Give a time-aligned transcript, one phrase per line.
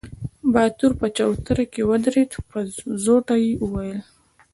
[0.53, 2.59] باتور په چوتره کې ودرېد، په
[3.03, 3.99] زوټه يې وويل: